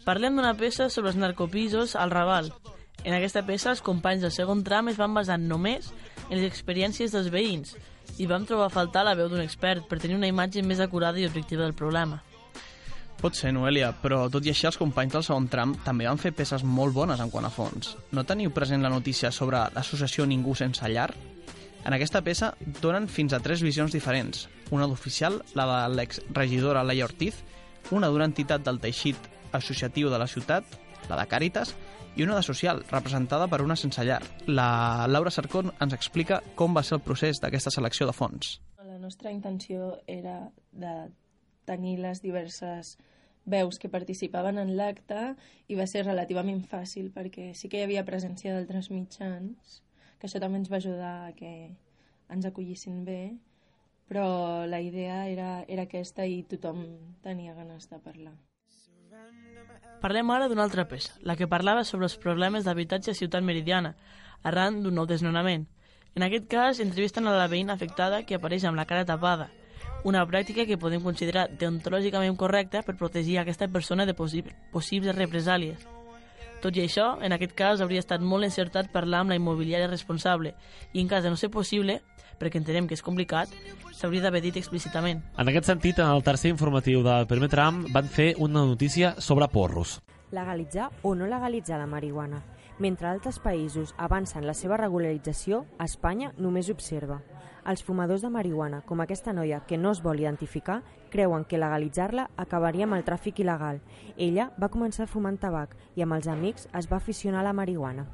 Parlem 0.07 0.39
d'una 0.39 0.55
peça 0.57 0.87
sobre 0.89 1.11
els 1.11 1.19
narcopisos 1.19 1.97
al 1.99 2.15
Raval. 2.15 2.53
En 3.05 3.15
aquesta 3.15 3.43
peça, 3.47 3.73
els 3.75 3.83
companys 3.85 4.23
del 4.23 4.35
segon 4.35 4.63
tram 4.67 4.89
es 4.91 4.99
van 4.99 5.15
basar 5.15 5.37
només 5.43 5.91
en 6.29 6.39
les 6.39 6.47
experiències 6.47 7.13
dels 7.15 7.31
veïns 7.35 7.75
i 8.17 8.27
vam 8.27 8.47
trobar 8.49 8.67
a 8.67 8.73
faltar 8.73 9.05
la 9.07 9.15
veu 9.19 9.29
d'un 9.29 9.45
expert 9.45 9.85
per 9.89 10.01
tenir 10.01 10.17
una 10.17 10.31
imatge 10.31 10.65
més 10.65 10.81
acurada 10.81 11.21
i 11.21 11.27
objectiva 11.29 11.63
del 11.63 11.77
problema. 11.77 12.23
Pot 13.19 13.35
ser, 13.35 13.51
Noelia, 13.51 13.91
però 13.99 14.29
tot 14.31 14.47
i 14.47 14.53
així 14.53 14.69
els 14.69 14.79
companys 14.79 15.17
del 15.17 15.25
segon 15.27 15.49
tram 15.51 15.73
també 15.85 16.07
van 16.07 16.21
fer 16.23 16.31
peces 16.39 16.63
molt 16.63 16.95
bones 16.95 17.19
en 17.19 17.33
quant 17.33 17.49
a 17.49 17.51
fons. 17.51 17.97
No 18.15 18.23
teniu 18.23 18.53
present 18.55 18.85
la 18.85 18.93
notícia 18.95 19.33
sobre 19.35 19.65
l'associació 19.75 20.27
Ningú 20.27 20.55
sense 20.55 20.87
llar? 20.87 21.11
En 21.85 21.95
aquesta 21.97 22.23
peça 22.23 22.53
donen 22.83 23.09
fins 23.11 23.35
a 23.35 23.41
tres 23.43 23.63
visions 23.63 23.95
diferents. 23.95 24.47
Una 24.71 24.87
d'oficial, 24.87 25.41
la 25.59 25.67
de 25.67 25.97
l'exregidora 25.97 26.85
Laia 26.87 27.07
Ortiz, 27.09 27.43
una 27.91 28.11
d'una 28.13 28.29
entitat 28.31 28.63
del 28.63 28.79
teixit 28.79 29.19
associatiu 29.57 30.11
de 30.13 30.19
la 30.21 30.31
ciutat, 30.31 30.79
la 31.09 31.21
de 31.21 31.27
Càritas, 31.31 31.75
i 32.19 32.25
una 32.25 32.35
de 32.35 32.43
social, 32.43 32.83
representada 32.91 33.47
per 33.47 33.63
una 33.63 33.77
sense 33.77 34.03
llar. 34.05 34.23
La 34.47 35.07
Laura 35.07 35.31
Sarcón 35.31 35.71
ens 35.79 35.95
explica 35.95 36.41
com 36.59 36.75
va 36.75 36.83
ser 36.83 36.97
el 36.99 37.05
procés 37.07 37.39
d'aquesta 37.39 37.71
selecció 37.71 38.09
de 38.09 38.15
fons. 38.17 38.57
La 38.83 38.99
nostra 38.99 39.31
intenció 39.31 40.01
era 40.07 40.51
de 40.73 40.95
tenir 41.69 41.99
les 42.03 42.23
diverses 42.25 42.97
veus 43.49 43.79
que 43.79 43.89
participaven 43.89 44.59
en 44.59 44.75
l'acte 44.77 45.35
i 45.69 45.79
va 45.79 45.87
ser 45.87 46.05
relativament 46.05 46.65
fàcil 46.67 47.13
perquè 47.15 47.53
sí 47.55 47.71
que 47.71 47.81
hi 47.81 47.87
havia 47.87 48.07
presència 48.09 48.57
d'altres 48.57 48.91
mitjans, 48.91 49.79
que 50.19 50.27
això 50.27 50.43
també 50.43 50.59
ens 50.59 50.73
va 50.73 50.83
ajudar 50.83 51.15
a 51.29 51.33
que 51.39 51.53
ens 52.29 52.51
acollissin 52.51 53.05
bé, 53.07 53.39
però 54.09 54.67
la 54.67 54.83
idea 54.83 55.27
era, 55.29 55.65
era 55.69 55.87
aquesta 55.87 56.27
i 56.27 56.43
tothom 56.43 56.85
tenia 57.23 57.55
ganes 57.55 57.89
de 57.89 58.03
parlar. 58.03 58.37
Parlem 60.03 60.31
ara 60.31 60.47
d'una 60.47 60.63
altra 60.63 60.87
peça, 60.87 61.17
la 61.27 61.35
que 61.35 61.49
parlava 61.51 61.83
sobre 61.85 62.07
els 62.07 62.17
problemes 62.23 62.65
d'habitatge 62.65 63.11
a 63.11 63.19
Ciutat 63.19 63.43
Meridiana, 63.43 63.97
arran 64.47 64.83
d'un 64.83 64.95
nou 64.95 65.07
desnonament. 65.11 65.67
En 66.15 66.23
aquest 66.23 66.47
cas, 66.51 66.81
entrevisten 66.81 67.27
a 67.27 67.35
la 67.35 67.49
veïna 67.51 67.75
afectada 67.75 68.23
que 68.27 68.39
apareix 68.39 68.65
amb 68.65 68.79
la 68.79 68.87
cara 68.87 69.07
tapada, 69.07 69.51
una 70.05 70.25
pràctica 70.27 70.67
que 70.67 70.79
podem 70.79 71.03
considerar 71.03 71.49
deontològicament 71.59 72.37
correcta 72.39 72.83
per 72.87 72.97
protegir 72.97 73.39
aquesta 73.39 73.69
persona 73.69 74.07
de 74.07 74.15
possi 74.15 74.45
possibles 74.73 75.17
represàlies. 75.17 75.87
Tot 76.63 76.75
i 76.77 76.83
això, 76.83 77.13
en 77.23 77.35
aquest 77.35 77.55
cas 77.59 77.83
hauria 77.83 78.03
estat 78.03 78.23
molt 78.23 78.47
encertat 78.47 78.91
parlar 78.95 79.23
amb 79.23 79.35
la 79.35 79.39
immobiliària 79.39 79.91
responsable 79.91 80.55
i 80.93 81.03
en 81.03 81.11
cas 81.11 81.23
de 81.23 81.31
no 81.31 81.39
ser 81.39 81.51
possible, 81.55 82.01
perquè 82.39 82.59
entenem 82.59 82.87
que 82.87 82.95
és 82.95 83.03
complicat, 83.03 83.49
s'hauria 83.93 84.23
d'haver 84.23 84.43
dit 84.43 84.57
explícitament. 84.57 85.23
En 85.37 85.49
aquest 85.49 85.67
sentit, 85.67 85.99
en 85.99 86.09
el 86.09 86.23
tercer 86.23 86.51
informatiu 86.51 87.03
del 87.03 87.27
primer 87.27 87.49
tram 87.49 87.85
van 87.93 88.07
fer 88.07 88.35
una 88.39 88.65
notícia 88.65 89.15
sobre 89.19 89.49
porros. 89.49 90.01
legalitzar 90.31 90.91
o 91.03 91.15
no 91.15 91.27
legalitzar 91.27 91.79
la 91.79 91.87
marihuana. 91.87 92.43
Mentre 92.79 93.09
altres 93.09 93.39
països 93.41 93.95
avancen 93.97 94.47
la 94.47 94.53
seva 94.55 94.77
regularització, 94.77 95.65
Espanya 95.81 96.33
només 96.37 96.69
observa. 96.69 97.23
Els 97.65 97.83
fumadors 97.83 98.23
de 98.23 98.29
marihuana, 98.31 98.83
com 98.83 99.01
aquesta 99.01 99.33
noia 99.33 99.63
que 99.67 99.79
no 99.79 99.91
es 99.91 100.03
vol 100.03 100.21
identificar, 100.21 100.83
creuen 101.11 101.45
que 101.45 101.59
legalitzar-la 101.59 102.29
acabaria 102.37 102.85
amb 102.85 102.95
el 102.95 103.05
tràfic 103.05 103.41
il·legal. 103.41 103.81
Ella 104.17 104.51
va 104.61 104.69
començar 104.69 105.09
fumant 105.09 105.39
tabac 105.39 105.75
i 105.97 106.03
amb 106.03 106.13
els 106.13 106.29
amics 106.29 106.69
es 106.75 106.93
va 106.93 106.97
aficionar 106.97 107.41
a 107.41 107.49
la 107.49 107.53
marihuana. 107.53 108.07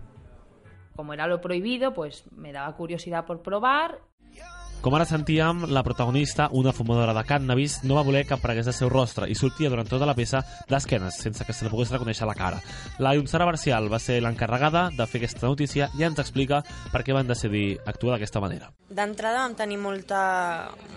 Como 0.97 1.12
era 1.12 1.26
lo 1.26 1.41
prohibido, 1.41 1.93
pues 1.93 2.25
me 2.31 2.53
daba 2.53 2.76
curiosidad 2.76 3.26
por 3.26 3.43
probar 3.43 3.99
Com 4.84 4.92
ara 4.92 5.06
sentíem, 5.08 5.62
la 5.72 5.81
protagonista, 5.81 6.50
una 6.52 6.72
fumadora 6.76 7.14
de 7.16 7.22
cannabis, 7.25 7.78
no 7.88 7.94
va 7.96 8.02
voler 8.04 8.26
que 8.28 8.34
aparegués 8.36 8.66
el 8.69 8.75
seu 8.76 8.90
rostre 8.92 9.25
i 9.32 9.34
sortia 9.34 9.70
durant 9.72 9.88
tota 9.88 10.04
la 10.04 10.12
peça 10.12 10.42
d'esquenes, 10.69 11.22
sense 11.25 11.46
que 11.48 11.54
se 11.56 11.64
li 11.64 11.70
pogués 11.72 11.88
reconèixer 11.94 12.28
la 12.28 12.34
cara. 12.36 12.58
La 13.00 13.14
Ionzara 13.16 13.46
Barcial 13.48 13.88
va 13.88 13.96
ser 13.96 14.19
l'encarregada 14.20 14.90
de 14.92 15.06
fer 15.08 15.22
aquesta 15.22 15.48
notícia 15.48 15.88
i 15.96 16.04
ens 16.04 16.20
explica 16.20 16.60
per 16.92 17.00
què 17.00 17.16
van 17.16 17.32
decidir 17.32 17.78
actuar 17.86 18.19
d'aquesta 18.19 18.44
manera. 18.44 18.69
D'entrada 18.94 19.46
vam 19.46 19.54
tenir 19.56 19.78
molta, 19.81 20.20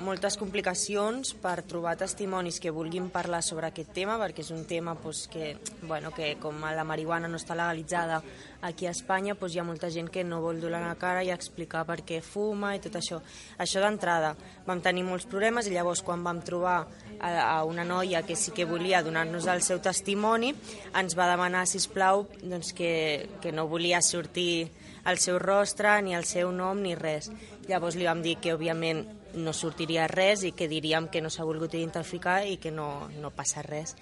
moltes 0.03 0.35
complicacions 0.35 1.31
per 1.39 1.61
trobar 1.63 1.95
testimonis 1.95 2.59
que 2.59 2.75
vulguin 2.75 3.07
parlar 3.09 3.39
sobre 3.39 3.71
aquest 3.71 3.95
tema, 3.95 4.19
perquè 4.19 4.43
és 4.43 4.51
un 4.51 4.67
tema 4.67 4.97
pues, 4.99 5.29
que, 5.31 5.55
bueno, 5.87 6.11
que 6.11 6.33
com 6.43 6.59
la 6.59 6.83
marihuana 6.83 7.31
no 7.31 7.39
està 7.39 7.55
legalitzada 7.55 8.19
aquí 8.67 8.85
a 8.85 8.91
Espanya, 8.91 9.35
pues, 9.39 9.55
hi 9.55 9.63
ha 9.63 9.65
molta 9.65 9.89
gent 9.89 10.11
que 10.11 10.25
no 10.27 10.41
vol 10.43 10.59
donar 10.59 10.83
la 10.83 10.99
cara 10.99 11.23
i 11.23 11.31
explicar 11.31 11.85
per 11.87 12.01
què 12.03 12.19
fuma 12.21 12.75
i 12.75 12.83
tot 12.83 12.99
això. 12.99 13.21
Això 13.57 13.76
d'entrada. 13.83 14.35
Vam 14.67 14.81
tenir 14.83 15.05
molts 15.07 15.27
problemes 15.29 15.67
i 15.67 15.73
llavors 15.75 16.03
quan 16.05 16.23
vam 16.25 16.41
trobar 16.45 16.77
a, 17.19 17.29
a 17.29 17.63
una 17.65 17.85
noia 17.87 18.23
que 18.27 18.35
sí 18.35 18.51
que 18.51 18.67
volia 18.69 19.03
donar-nos 19.03 19.47
el 19.51 19.63
seu 19.65 19.81
testimoni, 19.83 20.53
ens 20.97 21.17
va 21.17 21.29
demanar, 21.31 21.65
si 21.67 21.81
plau, 21.93 22.27
doncs 22.43 22.73
que, 22.77 23.29
que 23.41 23.51
no 23.51 23.67
volia 23.67 24.01
sortir 24.01 24.67
el 25.07 25.17
seu 25.23 25.39
rostre, 25.39 26.01
ni 26.03 26.15
el 26.15 26.25
seu 26.27 26.51
nom, 26.51 26.81
ni 26.83 26.95
res. 26.95 27.31
Llavors 27.67 27.95
li 27.95 28.07
vam 28.07 28.21
dir 28.23 28.37
que, 28.43 28.53
òbviament, 28.55 29.05
no 29.35 29.53
sortiria 29.53 30.07
res 30.07 30.43
i 30.47 30.53
que 30.55 30.69
diríem 30.71 31.09
que 31.11 31.21
no 31.21 31.31
s'ha 31.33 31.45
volgut 31.47 31.75
identificar 31.75 32.43
i 32.47 32.57
que 32.61 32.71
no, 32.71 33.09
no 33.21 33.31
passa 33.35 33.63
res. 33.65 33.95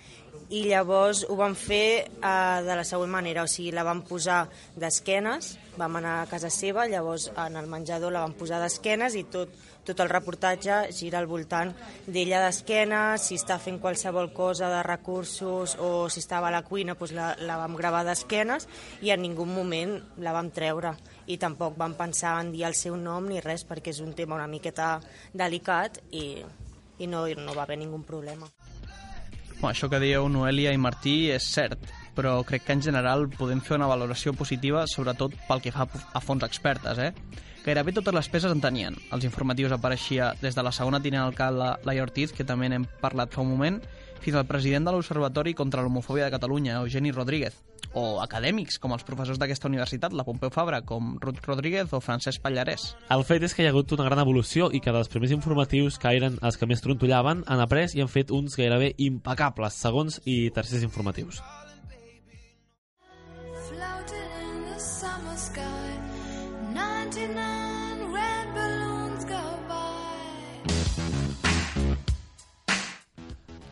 I 0.54 0.66
llavors 0.70 1.24
ho 1.26 1.36
vam 1.40 1.56
fer 1.58 2.06
eh, 2.06 2.60
de 2.66 2.76
la 2.78 2.84
següent 2.86 3.12
manera, 3.12 3.46
o 3.46 3.50
sigui, 3.50 3.72
la 3.74 3.86
vam 3.88 4.04
posar 4.06 4.44
d'esquenes, 4.78 5.56
vam 5.80 5.98
anar 5.98 6.20
a 6.22 6.28
casa 6.30 6.52
seva, 6.54 6.86
llavors 6.88 7.32
en 7.34 7.58
el 7.58 7.70
menjador 7.72 8.14
la 8.14 8.22
vam 8.22 8.36
posar 8.38 8.60
d'esquenes 8.62 9.16
i 9.18 9.26
tot, 9.32 9.50
tot 9.86 10.04
el 10.04 10.12
reportatge 10.12 10.78
gira 10.94 11.18
al 11.22 11.30
voltant 11.30 11.74
d'ella 12.06 12.44
d'esquenes, 12.46 13.26
si 13.26 13.40
està 13.40 13.58
fent 13.62 13.80
qualsevol 13.82 14.32
cosa 14.38 14.70
de 14.70 14.84
recursos 14.86 15.78
o 15.82 16.08
si 16.10 16.22
estava 16.22 16.50
a 16.50 16.56
la 16.56 16.64
cuina, 16.68 16.94
doncs 16.94 17.16
la, 17.18 17.34
la 17.42 17.58
vam 17.62 17.78
gravar 17.78 18.06
d'esquenes 18.06 18.70
i 19.02 19.14
en 19.14 19.26
ningú 19.26 19.50
moment 19.50 19.98
la 20.22 20.36
vam 20.36 20.54
treure 20.54 20.96
i 21.28 21.38
tampoc 21.42 21.78
vam 21.78 21.96
pensar 21.98 22.38
en 22.42 22.52
dir 22.54 22.66
el 22.68 22.76
seu 22.78 22.96
nom 22.98 23.28
ni 23.30 23.42
res 23.42 23.66
perquè 23.68 23.94
és 23.94 24.02
un 24.04 24.14
tema 24.14 24.38
una 24.38 24.48
miqueta 24.48 25.00
delicat 25.34 26.00
i, 26.12 26.44
i 27.00 27.08
no, 27.08 27.26
no 27.28 27.56
va 27.56 27.64
haver 27.64 27.80
ningú 27.82 28.02
problema. 28.04 28.50
Bueno, 29.56 29.72
això 29.72 29.90
que 29.90 30.02
dieu 30.04 30.28
Noelia 30.30 30.74
i 30.76 30.78
Martí 30.78 31.32
és 31.32 31.48
cert, 31.48 31.80
però 32.16 32.38
crec 32.44 32.66
que 32.68 32.76
en 32.76 32.84
general 32.84 33.30
podem 33.32 33.62
fer 33.64 33.78
una 33.80 33.88
valoració 33.88 34.34
positiva, 34.36 34.86
sobretot 34.88 35.36
pel 35.48 35.64
que 35.64 35.72
fa 35.72 35.88
a 35.88 36.22
fons 36.22 36.44
expertes, 36.44 37.00
eh? 37.00 37.12
Gairebé 37.66 37.96
totes 37.96 38.14
les 38.14 38.28
peces 38.30 38.52
en 38.54 38.60
tenien. 38.62 38.94
Els 39.16 39.24
informatius 39.26 39.74
apareixia 39.74 40.34
des 40.42 40.54
de 40.54 40.62
la 40.62 40.74
segona 40.76 41.00
tinent 41.02 41.24
alcalde 41.24 41.72
Laia 41.88 42.04
Ortiz, 42.04 42.30
que 42.36 42.46
també 42.46 42.70
n'hem 42.70 42.86
parlat 43.02 43.34
fa 43.34 43.42
un 43.42 43.50
moment, 43.50 43.80
fins 44.22 44.38
al 44.38 44.46
president 44.46 44.86
de 44.86 44.94
l'Observatori 44.94 45.56
contra 45.58 45.82
l'Homofòbia 45.82 46.28
de 46.28 46.36
Catalunya, 46.36 46.78
Eugeni 46.84 47.12
Rodríguez, 47.16 47.58
o 47.96 48.20
acadèmics, 48.22 48.78
com 48.82 48.94
els 48.96 49.06
professors 49.08 49.40
d'aquesta 49.42 49.70
universitat, 49.72 50.14
la 50.14 50.26
Pompeu 50.28 50.52
Fabra, 50.54 50.82
com 50.86 51.16
Ruth 51.24 51.42
Rodríguez 51.48 51.94
o 51.96 52.02
Francesc 52.04 52.44
Pallarès. 52.44 52.92
El 53.16 53.26
fet 53.28 53.44
és 53.48 53.56
que 53.56 53.64
hi 53.64 53.70
ha 53.70 53.74
hagut 53.74 53.96
una 53.96 54.08
gran 54.08 54.22
evolució 54.22 54.70
i 54.72 54.82
que 54.84 54.94
dels 54.96 55.12
primers 55.12 55.34
informatius 55.36 56.00
que 56.02 56.16
eren 56.20 56.40
els 56.44 56.60
que 56.60 56.70
més 56.70 56.84
trontollaven 56.84 57.46
han 57.48 57.64
après 57.64 57.96
i 57.96 58.04
han 58.04 58.12
fet 58.12 58.34
uns 58.36 58.60
gairebé 58.60 58.94
impecables 59.08 59.80
segons 59.80 60.20
i 60.26 60.50
tercers 60.56 60.84
informatius. 60.88 61.42
Floated 63.70 64.36
in 64.44 64.68
the 64.68 64.80
summer 64.80 65.38
sky, 65.40 65.96
99 66.76 67.75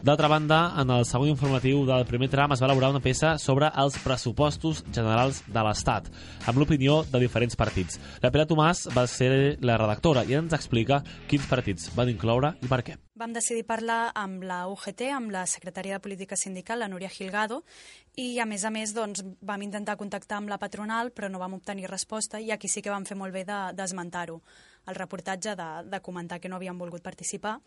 D'altra 0.03 0.27
banda, 0.27 0.73
en 0.81 0.89
el 0.91 1.05
segon 1.07 1.29
informatiu 1.31 1.85
del 1.87 2.01
primer 2.03 2.27
tram 2.27 2.51
es 2.51 2.59
va 2.59 2.67
elaborar 2.67 2.89
una 2.91 2.99
peça 2.99 3.37
sobre 3.39 3.69
els 3.79 3.95
pressupostos 4.03 4.81
generals 4.91 5.37
de 5.47 5.61
l'Estat, 5.63 6.09
amb 6.43 6.59
l'opinió 6.59 6.97
de 7.07 7.21
diferents 7.23 7.55
partits. 7.55 7.95
La 8.19 8.27
Pere 8.33 8.43
Tomàs 8.49 8.81
va 8.91 9.05
ser 9.07 9.29
la 9.63 9.77
redactora 9.79 10.25
i 10.27 10.35
ens 10.35 10.51
explica 10.57 10.99
quins 11.31 11.47
partits 11.47 11.87
van 11.95 12.11
incloure 12.11 12.51
i 12.59 12.67
per 12.67 12.81
què. 12.83 12.97
Vam 13.15 13.31
decidir 13.31 13.63
parlar 13.63 14.09
amb 14.19 14.43
la 14.43 14.65
UGT, 14.67 15.05
amb 15.15 15.31
la 15.31 15.45
secretària 15.47 15.95
de 15.95 16.03
Política 16.03 16.35
Sindical, 16.35 16.83
la 16.83 16.91
Núria 16.91 17.07
Gilgado, 17.07 17.61
i 18.19 18.41
a 18.43 18.45
més 18.45 18.65
a 18.67 18.73
més 18.75 18.91
doncs, 18.93 19.23
vam 19.39 19.63
intentar 19.63 19.95
contactar 19.95 20.41
amb 20.41 20.51
la 20.51 20.59
patronal, 20.59 21.13
però 21.15 21.31
no 21.31 21.39
vam 21.39 21.55
obtenir 21.61 21.87
resposta 21.87 22.43
i 22.43 22.51
aquí 22.51 22.67
sí 22.67 22.83
que 22.83 22.91
vam 22.91 23.07
fer 23.07 23.15
molt 23.15 23.31
bé 23.31 23.45
de- 23.47 23.71
d'esmentar-ho 23.71 24.41
el 24.87 24.95
reportatge 24.95 25.55
de, 25.55 25.67
de 25.89 25.99
comentar 26.01 26.39
que 26.39 26.49
no 26.49 26.57
havien 26.57 26.77
volgut 26.77 27.03
participar. 27.03 27.59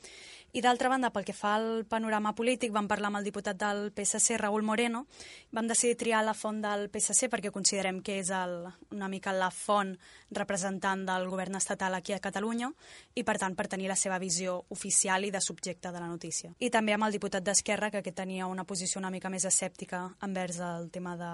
I 0.57 0.63
d'altra 0.65 0.89
banda, 0.89 1.11
pel 1.13 1.27
que 1.27 1.35
fa 1.37 1.55
al 1.57 1.85
panorama 1.89 2.35
polític, 2.37 2.73
vam 2.73 2.89
parlar 2.89 3.11
amb 3.11 3.21
el 3.21 3.27
diputat 3.29 3.59
del 3.61 3.91
PSC, 3.97 4.39
Raúl 4.41 4.65
Moreno, 4.65 5.07
vam 5.53 5.69
decidir 5.69 5.99
triar 6.01 6.23
la 6.25 6.35
font 6.37 6.63
del 6.63 6.89
PSC 6.93 7.31
perquè 7.33 7.53
considerem 7.53 8.01
que 8.05 8.19
és 8.23 8.31
el, 8.33 8.59
una 8.95 9.09
mica 9.13 9.35
la 9.37 9.51
font 9.51 9.95
representant 10.37 11.05
del 11.09 11.29
govern 11.29 11.57
estatal 11.61 11.95
aquí 11.95 12.17
a 12.17 12.21
Catalunya 12.23 12.71
i, 13.15 13.25
per 13.25 13.39
tant, 13.43 13.57
per 13.57 13.69
tenir 13.73 13.89
la 13.91 13.99
seva 13.99 14.21
visió 14.23 14.59
oficial 14.71 15.25
i 15.25 15.33
de 15.35 15.41
subjecte 15.41 15.93
de 15.93 16.01
la 16.01 16.11
notícia. 16.11 16.53
I 16.59 16.71
també 16.71 16.97
amb 16.97 17.09
el 17.09 17.17
diputat 17.17 17.45
d'Esquerra, 17.45 17.91
que 17.91 18.13
tenia 18.13 18.47
una 18.47 18.65
posició 18.65 19.01
una 19.01 19.11
mica 19.11 19.31
més 19.33 19.45
escèptica 19.45 20.07
envers 20.25 20.61
el 20.63 20.91
tema 20.91 21.17
de, 21.17 21.33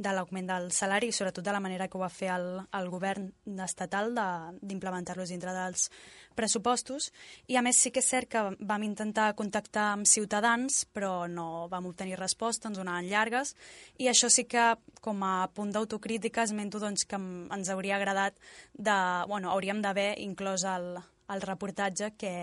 de 0.00 0.12
l'augment 0.16 0.46
del 0.48 0.70
salari 0.72 1.10
i 1.10 1.12
sobretot 1.12 1.44
de 1.44 1.52
la 1.52 1.60
manera 1.60 1.86
que 1.88 1.98
ho 1.98 2.00
va 2.00 2.08
fer 2.08 2.30
el, 2.32 2.46
el 2.72 2.88
govern 2.88 3.26
estatal 3.60 4.14
de- 4.16 4.58
d'implementar-los 4.64 5.28
dintre 5.28 5.52
dels 5.52 5.90
pressupostos. 6.34 7.10
I 7.52 7.58
a 7.60 7.62
més 7.62 7.76
sí 7.76 7.92
que 7.92 8.00
és 8.00 8.08
cert 8.08 8.30
que 8.32 8.42
vam 8.64 8.86
intentar 8.86 9.34
contactar 9.36 9.90
amb 9.92 10.08
ciutadans 10.08 10.86
però 10.94 11.26
no 11.28 11.68
vam 11.68 11.90
obtenir 11.90 12.16
resposta, 12.16 12.70
ens 12.70 12.80
donaven 12.80 13.10
llargues. 13.10 13.54
I 14.00 14.08
això 14.08 14.30
sí 14.32 14.46
que 14.48 14.70
com 15.04 15.20
a 15.26 15.50
punt 15.52 15.74
d'autocrítica 15.76 16.46
esmento 16.48 16.80
doncs, 16.80 17.04
que 17.04 17.20
ens 17.20 17.68
hauria 17.68 17.96
agradat 18.00 18.40
de, 18.72 18.96
bueno, 19.28 19.52
hauríem 19.52 19.82
d'haver 19.84 20.14
inclòs 20.24 20.64
el, 20.64 20.94
el 21.28 21.44
reportatge 21.44 22.14
que, 22.16 22.34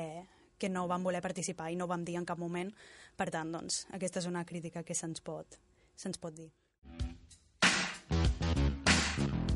que 0.59 0.69
no 0.69 0.85
vam 0.87 1.03
voler 1.03 1.23
participar 1.25 1.71
i 1.71 1.75
no 1.79 1.89
vam 1.89 2.05
dir 2.05 2.19
en 2.21 2.25
cap 2.25 2.37
moment. 2.37 2.69
Per 3.17 3.31
tant, 3.33 3.49
doncs, 3.49 3.87
aquesta 3.97 4.21
és 4.21 4.29
una 4.29 4.45
crítica 4.45 4.85
que 4.85 4.93
se'ns 4.93 5.25
pot, 5.25 5.57
se'ns 5.97 6.21
pot 6.21 6.37
dir. 6.37 6.51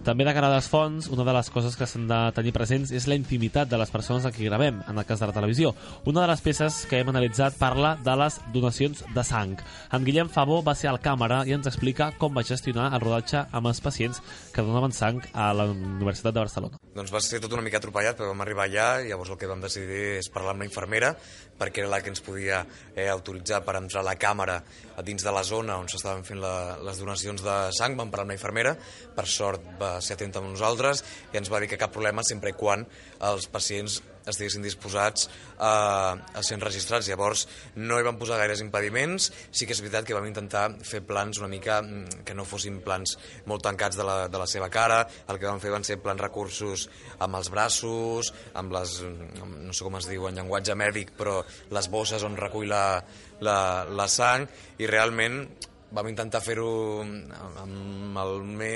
També 0.01 0.25
de 0.25 0.31
cara 0.33 0.47
a 0.49 0.55
les 0.55 0.65
fonts, 0.65 1.05
una 1.13 1.21
de 1.27 1.33
les 1.35 1.49
coses 1.53 1.75
que 1.77 1.85
s'han 1.85 2.07
de 2.09 2.17
tenir 2.33 2.49
presents 2.55 2.89
és 2.89 3.05
la 3.05 3.13
intimitat 3.13 3.69
de 3.69 3.77
les 3.77 3.91
persones 3.93 4.25
a 4.25 4.31
qui 4.33 4.47
gravem, 4.47 4.79
en 4.89 4.97
el 4.97 5.05
cas 5.05 5.21
de 5.21 5.27
la 5.29 5.35
televisió. 5.35 5.75
Una 6.09 6.23
de 6.23 6.31
les 6.31 6.41
peces 6.41 6.79
que 6.89 7.03
hem 7.03 7.11
analitzat 7.11 7.59
parla 7.59 7.91
de 8.01 8.15
les 8.17 8.39
donacions 8.55 9.03
de 9.13 9.23
sang. 9.23 9.53
En 9.93 10.07
Guillem 10.07 10.31
Favó 10.33 10.63
va 10.65 10.73
ser 10.73 10.89
al 10.89 10.97
càmera 11.05 11.43
i 11.45 11.53
ens 11.53 11.69
explica 11.69 12.09
com 12.17 12.33
va 12.33 12.41
gestionar 12.41 12.89
el 12.95 13.03
rodatge 13.05 13.43
amb 13.51 13.69
els 13.69 13.83
pacients 13.85 14.23
que 14.55 14.65
donaven 14.65 14.97
sang 14.97 15.21
a 15.33 15.51
la 15.53 15.69
Universitat 15.69 16.33
de 16.33 16.47
Barcelona. 16.47 16.81
Doncs 16.97 17.13
va 17.13 17.21
ser 17.21 17.37
tot 17.45 17.53
una 17.53 17.61
mica 17.61 17.77
atropellat, 17.77 18.17
però 18.17 18.33
vam 18.33 18.41
arribar 18.41 18.65
allà 18.65 18.89
i 19.05 19.13
llavors 19.13 19.29
el 19.29 19.37
que 19.37 19.53
vam 19.53 19.61
decidir 19.61 20.17
és 20.17 20.33
parlar 20.33 20.55
amb 20.55 20.65
la 20.65 20.71
infermera 20.71 21.13
perquè 21.61 21.83
era 21.83 21.91
la 21.91 22.01
que 22.01 22.09
ens 22.09 22.23
podia 22.25 22.63
eh, 22.95 23.05
autoritzar 23.11 23.61
per 23.61 23.77
entrar 23.77 24.01
a 24.01 24.07
la 24.07 24.17
càmera 24.17 24.57
a 24.97 25.05
dins 25.05 25.21
de 25.21 25.33
la 25.33 25.43
zona 25.45 25.77
on 25.77 25.89
s'estaven 25.91 26.25
fent 26.25 26.41
la, 26.41 26.79
les 26.81 26.97
donacions 26.97 27.43
de 27.45 27.57
sang. 27.77 27.93
Vam 27.99 28.09
parlar 28.09 28.25
amb 28.25 28.33
la 28.33 28.39
infermera, 28.39 28.73
per 29.15 29.27
sort 29.29 29.67
va 29.77 29.90
ser 29.99 30.15
atenta 30.15 30.39
amb 30.39 30.53
nosaltres 30.53 31.03
i 31.33 31.41
ens 31.41 31.51
va 31.51 31.59
dir 31.59 31.67
que 31.71 31.79
cap 31.81 31.91
problema 31.91 32.23
sempre 32.23 32.53
i 32.53 32.57
quan 32.57 32.87
els 33.27 33.47
pacients 33.51 33.99
estiguessin 34.21 34.61
disposats 34.61 35.27
a, 35.57 36.13
a 36.13 36.43
ser 36.45 36.57
enregistrats. 36.59 37.07
Llavors 37.09 37.47
no 37.81 37.97
hi 37.97 38.05
van 38.05 38.19
posar 38.21 38.37
gaires 38.37 38.61
impediments, 38.61 39.31
sí 39.49 39.65
que 39.65 39.73
és 39.73 39.81
veritat 39.81 40.05
que 40.05 40.13
vam 40.13 40.27
intentar 40.29 40.67
fer 40.85 41.01
plans 41.07 41.39
una 41.41 41.49
mica 41.49 41.79
mm, 41.81 42.21
que 42.27 42.35
no 42.37 42.45
fossin 42.45 42.77
plans 42.85 43.15
molt 43.49 43.65
tancats 43.65 43.97
de 43.97 44.05
la, 44.05 44.17
de 44.29 44.41
la 44.41 44.45
seva 44.49 44.69
cara, 44.73 45.01
el 45.25 45.41
que 45.41 45.49
vam 45.49 45.61
fer 45.63 45.73
van 45.73 45.87
ser 45.87 45.97
plans 46.03 46.21
recursos 46.21 46.85
amb 47.17 47.39
els 47.41 47.49
braços, 47.53 48.29
amb 48.53 48.77
les, 48.77 48.93
amb- 49.41 49.57
no 49.65 49.73
sé 49.73 49.87
com 49.87 49.97
es 49.97 50.09
diu 50.09 50.29
en 50.29 50.37
llenguatge 50.37 50.77
mèdic, 50.77 51.15
però 51.17 51.39
les 51.73 51.89
bosses 51.89 52.21
on 52.27 52.37
recull 52.37 52.69
la, 52.69 53.01
la, 53.41 53.57
la 53.89 54.07
sang, 54.11 54.45
i 54.77 54.85
realment 54.89 55.47
vam 55.91 56.07
intentar 56.11 56.41
fer-ho 56.43 56.71
amb, 57.03 58.17
el, 58.23 58.33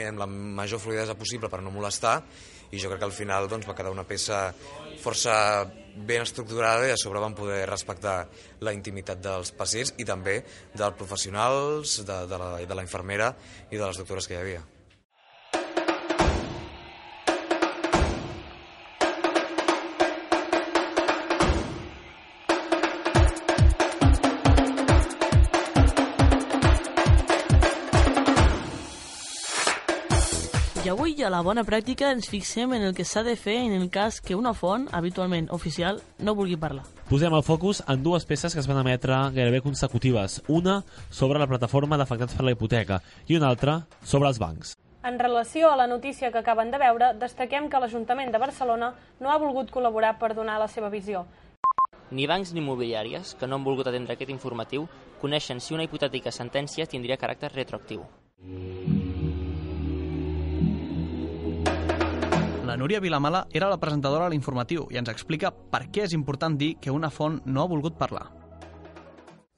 amb 0.10 0.20
la 0.20 0.28
major 0.28 0.82
fluidesa 0.84 1.16
possible 1.18 1.50
per 1.52 1.62
no 1.64 1.74
molestar 1.74 2.20
i 2.72 2.82
jo 2.82 2.90
crec 2.90 3.02
que 3.04 3.08
al 3.08 3.16
final 3.16 3.48
doncs, 3.48 3.68
va 3.70 3.76
quedar 3.78 3.94
una 3.94 4.06
peça 4.08 4.50
força 5.02 5.66
ben 5.96 6.26
estructurada 6.26 6.88
i 6.90 6.94
a 6.94 7.00
sobre 7.00 7.24
vam 7.24 7.36
poder 7.38 7.64
respectar 7.70 8.18
la 8.66 8.74
intimitat 8.76 9.22
dels 9.24 9.54
pacients 9.56 9.96
i 10.02 10.08
també 10.08 10.42
dels 10.74 10.98
professionals, 11.00 12.00
de, 12.04 12.22
de, 12.28 12.40
la, 12.42 12.56
de 12.66 12.80
la 12.82 12.88
infermera 12.88 13.36
i 13.70 13.78
de 13.78 13.86
les 13.86 14.02
doctores 14.02 14.28
que 14.28 14.36
hi 14.36 14.42
havia. 14.42 14.75
I 30.86 30.90
avui 30.90 31.16
a 31.26 31.32
la 31.34 31.40
bona 31.42 31.64
pràctica 31.66 32.12
ens 32.14 32.28
fixem 32.30 32.76
en 32.78 32.84
el 32.86 32.92
que 32.94 33.02
s'ha 33.10 33.24
de 33.26 33.34
fer 33.42 33.56
en 33.58 33.72
el 33.74 33.88
cas 33.90 34.20
que 34.22 34.36
una 34.38 34.52
font, 34.54 34.84
habitualment 34.94 35.48
oficial, 35.50 35.98
no 36.20 36.36
vulgui 36.38 36.60
parlar. 36.62 36.84
Posem 37.10 37.34
el 37.34 37.42
focus 37.42 37.80
en 37.90 38.04
dues 38.06 38.28
peces 38.30 38.54
que 38.54 38.62
es 38.62 38.68
van 38.70 38.78
emetre 38.78 39.18
gairebé 39.34 39.64
consecutives. 39.66 40.44
Una 40.48 40.84
sobre 41.10 41.40
la 41.42 41.48
plataforma 41.50 41.98
d'afectats 41.98 42.38
per 42.38 42.46
la 42.46 42.54
hipoteca 42.54 43.00
i 43.26 43.34
una 43.40 43.50
altra 43.50 43.80
sobre 44.04 44.30
els 44.30 44.38
bancs. 44.38 44.76
En 45.02 45.18
relació 45.18 45.72
a 45.72 45.80
la 45.80 45.88
notícia 45.88 46.30
que 46.32 46.44
acaben 46.44 46.70
de 46.70 46.78
veure, 46.78 47.16
destaquem 47.18 47.66
que 47.66 47.82
l'Ajuntament 47.82 48.30
de 48.30 48.44
Barcelona 48.46 48.92
no 49.20 49.32
ha 49.32 49.40
volgut 49.42 49.74
col·laborar 49.74 50.20
per 50.20 50.36
donar 50.38 50.60
la 50.62 50.68
seva 50.70 50.92
visió. 50.94 51.24
Ni 52.12 52.28
bancs 52.30 52.54
ni 52.54 52.62
immobiliàries, 52.62 53.34
que 53.34 53.50
no 53.50 53.58
han 53.58 53.66
volgut 53.66 53.90
atendre 53.90 54.14
aquest 54.14 54.30
informatiu, 54.30 54.86
coneixen 55.18 55.58
si 55.58 55.74
una 55.74 55.90
hipotètica 55.90 56.30
sentència 56.30 56.86
tindria 56.86 57.18
caràcter 57.18 57.50
retroactiu. 57.56 58.06
La 62.76 62.80
Núria 62.80 63.00
Vilamala 63.00 63.48
era 63.54 63.70
la 63.70 63.78
presentadora 63.80 64.26
de 64.26 64.34
l'informatiu 64.34 64.90
i 64.92 64.98
ens 65.00 65.08
explica 65.08 65.48
per 65.72 65.86
què 65.96 66.02
és 66.04 66.14
important 66.18 66.58
dir 66.60 66.74
que 66.84 66.92
una 66.92 67.08
font 67.08 67.38
no 67.46 67.62
ha 67.62 67.70
volgut 67.72 67.96
parlar. 67.96 68.26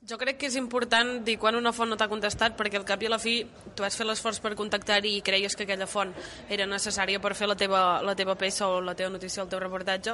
Jo 0.06 0.20
crec 0.22 0.38
que 0.38 0.46
és 0.52 0.58
important 0.60 1.24
dir 1.26 1.34
quan 1.42 1.58
una 1.58 1.72
font 1.74 1.90
no 1.90 1.98
t'ha 1.98 2.08
contestat 2.12 2.54
perquè 2.60 2.78
al 2.78 2.86
cap 2.86 3.02
i 3.02 3.10
a 3.10 3.16
la 3.16 3.18
fi 3.18 3.34
tu 3.74 3.88
has 3.88 3.98
fet 3.98 4.06
l'esforç 4.06 4.38
per 4.44 4.54
contactar-hi 4.60 5.16
i 5.18 5.24
creies 5.26 5.58
que 5.58 5.66
aquella 5.66 5.90
font 5.90 6.14
era 6.48 6.70
necessària 6.70 7.18
per 7.18 7.34
fer 7.34 7.50
la 7.50 7.58
teva, 7.58 7.82
la 8.06 8.14
teva 8.14 8.38
peça 8.38 8.70
o 8.70 8.78
la 8.86 8.94
teva 8.94 9.10
notícia 9.10 9.42
o 9.42 9.48
el 9.48 9.50
teu 9.50 9.66
reportatge. 9.66 10.14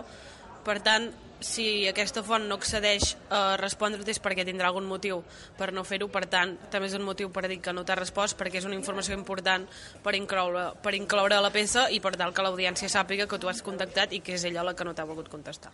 Per 0.64 0.80
tant, 0.80 1.10
si 1.44 1.86
aquesta 1.90 2.24
font 2.24 2.46
no 2.48 2.56
accedeix 2.56 3.14
a 3.34 3.56
respondre-te 3.60 4.14
és 4.16 4.22
perquè 4.24 4.46
tindrà 4.48 4.70
algun 4.72 4.88
motiu 4.88 5.22
per 5.58 5.72
no 5.76 5.84
fer-ho, 5.84 6.08
per 6.12 6.26
tant, 6.32 6.56
també 6.72 6.88
és 6.88 6.96
un 6.98 7.04
motiu 7.06 7.30
per 7.36 7.46
dir 7.52 7.60
que 7.62 7.74
no 7.76 7.84
t'ha 7.84 7.98
respost 8.00 8.40
perquè 8.40 8.62
és 8.62 8.68
una 8.70 8.78
informació 8.78 9.18
important 9.18 9.68
per 10.04 10.16
incloure, 10.16 10.70
per 10.84 10.96
incloure 10.96 11.36
a 11.36 11.44
la 11.44 11.52
peça 11.52 11.90
i 11.92 12.00
per 12.00 12.16
tal 12.20 12.34
que 12.34 12.46
l'audiència 12.46 12.90
sàpiga 12.90 13.28
que 13.28 13.40
tu 13.40 13.52
has 13.52 13.62
contactat 13.62 14.16
i 14.16 14.22
que 14.24 14.38
és 14.38 14.48
ella 14.48 14.64
la 14.64 14.76
que 14.76 14.88
no 14.88 14.96
t'ha 14.96 15.08
volgut 15.10 15.30
contestar. 15.30 15.74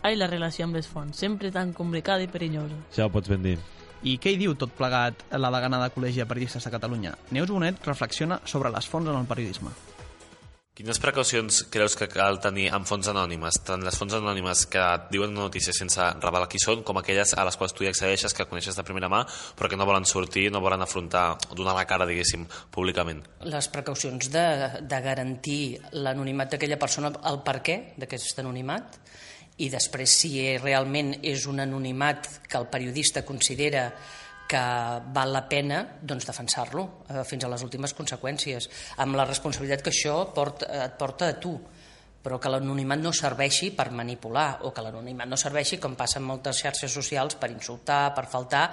Ai, 0.00 0.16
la 0.16 0.30
relació 0.30 0.64
amb 0.64 0.78
les 0.78 0.88
fonts, 0.88 1.18
sempre 1.20 1.52
tan 1.52 1.74
complicada 1.76 2.24
i 2.24 2.32
perillosa. 2.32 2.78
Ja 2.96 3.04
ho 3.04 3.12
pots 3.12 3.28
ben 3.28 3.44
dir. 3.44 3.58
I 4.00 4.16
què 4.16 4.32
hi 4.32 4.38
diu 4.40 4.54
tot 4.56 4.72
plegat 4.72 5.26
la 5.36 5.52
degana 5.52 5.82
de 5.82 5.90
Col·legi 5.92 6.22
de 6.22 6.28
Periodistes 6.28 6.64
de 6.64 6.72
Catalunya? 6.72 7.12
Neus 7.36 7.52
Bonet 7.52 7.84
reflexiona 7.84 8.40
sobre 8.48 8.72
les 8.72 8.88
fonts 8.88 9.12
en 9.12 9.20
el 9.20 9.28
periodisme. 9.28 9.76
Quines 10.80 10.96
precaucions 10.96 11.58
creus 11.68 11.92
que 11.92 12.06
cal 12.08 12.38
tenir 12.40 12.70
amb 12.72 12.86
fonts 12.88 13.10
anònimes? 13.10 13.58
Tant 13.68 13.82
les 13.84 13.98
fonts 14.00 14.14
anònimes 14.16 14.62
que 14.72 14.80
et 14.80 15.10
diuen 15.12 15.34
una 15.34 15.42
notícia 15.50 15.74
sense 15.76 16.06
revelar 16.22 16.46
qui 16.48 16.56
són, 16.62 16.80
com 16.88 16.96
aquelles 16.96 17.34
a 17.36 17.42
les 17.44 17.58
quals 17.60 17.74
tu 17.76 17.84
hi 17.84 17.90
accedeixes, 17.90 18.32
que 18.32 18.46
coneixes 18.48 18.78
de 18.78 18.84
primera 18.88 19.10
mà, 19.12 19.18
però 19.58 19.68
que 19.68 19.76
no 19.76 19.84
volen 19.84 20.08
sortir, 20.08 20.46
no 20.48 20.62
volen 20.64 20.80
afrontar, 20.80 21.34
donar 21.50 21.74
la 21.76 21.84
cara, 21.84 22.06
diguéssim, 22.08 22.46
públicament. 22.72 23.20
les 23.44 23.68
precaucions 23.68 24.30
de, 24.32 24.46
de 24.80 25.02
garantir 25.04 25.76
l'anonimat 26.00 26.56
d'aquella 26.56 26.80
persona, 26.80 27.12
el 27.28 27.42
per 27.44 27.58
què 27.60 27.76
d'aquest 28.00 28.40
anonimat, 28.40 28.96
i 29.60 29.68
després 29.68 30.16
si 30.22 30.32
realment 30.64 31.18
és 31.20 31.44
un 31.44 31.60
anonimat 31.60 32.24
que 32.48 32.56
el 32.56 32.70
periodista 32.72 33.26
considera 33.28 33.90
que 34.50 34.62
val 35.14 35.34
la 35.34 35.44
pena 35.48 35.84
doncs, 36.02 36.26
defensar-lo 36.26 36.86
eh, 37.06 37.22
fins 37.28 37.46
a 37.46 37.52
les 37.52 37.62
últimes 37.66 37.94
conseqüències, 37.94 38.70
amb 39.04 39.18
la 39.18 39.28
responsabilitat 39.28 39.84
que 39.86 39.94
això 39.94 40.16
porta, 40.34 40.70
et 40.86 40.98
porta 40.98 41.30
a 41.30 41.38
tu 41.38 41.54
però 42.20 42.36
que 42.36 42.50
l'anonimat 42.52 43.00
no 43.00 43.12
serveixi 43.16 43.70
per 43.72 43.88
manipular 43.96 44.60
o 44.68 44.74
que 44.76 44.82
l'anonimat 44.84 45.28
no 45.28 45.38
serveixi, 45.40 45.78
com 45.80 45.96
passa 45.96 46.18
en 46.20 46.26
moltes 46.28 46.60
xarxes 46.60 46.92
socials, 46.92 47.38
per 47.40 47.48
insultar, 47.48 48.12
per 48.12 48.26
faltar 48.28 48.66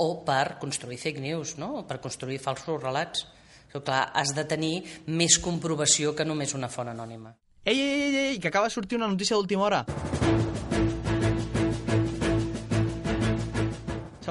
o 0.00 0.24
per 0.24 0.56
construir 0.60 0.98
fake 0.98 1.20
news, 1.20 1.56
no? 1.60 1.84
per 1.88 2.00
construir 2.00 2.40
falsos 2.40 2.80
relats. 2.80 3.26
Però, 3.68 3.82
clar, 3.84 4.02
has 4.14 4.30
de 4.32 4.44
tenir 4.48 4.74
més 5.10 5.36
comprovació 5.42 6.14
que 6.14 6.24
només 6.24 6.54
una 6.54 6.70
font 6.70 6.88
anònima. 6.94 7.34
Ei, 7.64 7.74
ei, 7.74 8.00
ei, 8.06 8.16
ei, 8.16 8.38
que 8.38 8.48
acaba 8.48 8.70
de 8.70 8.76
sortir 8.76 8.96
una 8.96 9.10
notícia 9.10 9.36
d'última 9.36 9.66
hora. 9.66 9.84